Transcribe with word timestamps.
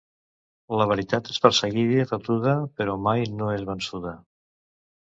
La 0.79 0.87
veritat 0.91 1.29
és 1.33 1.43
perseguida 1.43 1.99
i 2.01 2.07
retuda, 2.09 2.57
però 2.81 2.99
mai 3.09 3.31
no 3.39 3.55
és 3.61 3.71
vençuda. 3.73 4.19